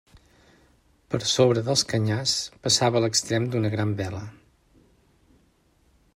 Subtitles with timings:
[1.15, 2.33] Per sobre dels canyars
[2.65, 4.27] passava l'extrem d'una gran vela.